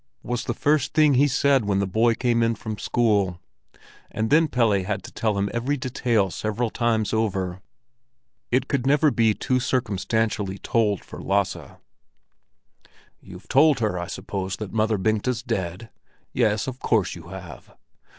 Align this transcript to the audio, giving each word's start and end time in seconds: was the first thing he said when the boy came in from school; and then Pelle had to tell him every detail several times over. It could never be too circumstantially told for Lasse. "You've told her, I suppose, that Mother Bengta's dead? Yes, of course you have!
was 0.23 0.45
the 0.45 0.55
first 0.55 0.95
thing 0.95 1.13
he 1.13 1.27
said 1.27 1.65
when 1.65 1.77
the 1.77 1.85
boy 1.85 2.15
came 2.15 2.41
in 2.41 2.55
from 2.55 2.75
school; 2.75 3.39
and 4.09 4.31
then 4.31 4.47
Pelle 4.47 4.71
had 4.81 5.03
to 5.03 5.11
tell 5.11 5.37
him 5.37 5.47
every 5.53 5.77
detail 5.77 6.31
several 6.31 6.71
times 6.71 7.13
over. 7.13 7.61
It 8.49 8.67
could 8.67 8.87
never 8.87 9.11
be 9.11 9.35
too 9.35 9.59
circumstantially 9.59 10.57
told 10.57 11.05
for 11.05 11.21
Lasse. 11.21 11.77
"You've 13.19 13.47
told 13.47 13.77
her, 13.77 13.99
I 13.99 14.07
suppose, 14.07 14.55
that 14.55 14.73
Mother 14.73 14.97
Bengta's 14.97 15.43
dead? 15.43 15.91
Yes, 16.33 16.65
of 16.65 16.79
course 16.79 17.13
you 17.13 17.27
have! 17.27 17.77